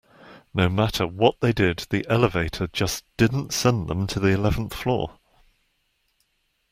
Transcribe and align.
No 0.51 0.67
matter 0.67 1.05
what 1.05 1.41
they 1.41 1.53
did, 1.53 1.85
the 1.91 2.07
elevator 2.09 2.65
just 2.65 3.03
didn't 3.17 3.53
send 3.53 3.87
them 3.87 4.07
to 4.07 4.19
the 4.19 4.29
eleventh 4.31 4.73
floor. 4.73 5.19